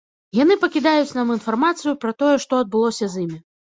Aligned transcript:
Яны 0.37 0.55
пакідаюць 0.63 1.15
нам 1.19 1.35
інфармацыю 1.35 1.93
пра 2.07 2.11
тое, 2.23 2.33
што 2.47 2.53
адбылося 2.63 3.05
з 3.17 3.25
імі. 3.27 3.39